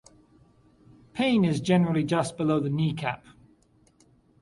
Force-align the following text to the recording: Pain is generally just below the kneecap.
Pain 1.13 1.45
is 1.45 1.61
generally 1.61 2.03
just 2.03 2.35
below 2.35 2.59
the 2.59 2.71
kneecap. 2.71 3.23